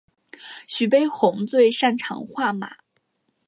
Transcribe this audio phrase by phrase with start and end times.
[0.65, 2.75] 徐悲鸿最擅长画马。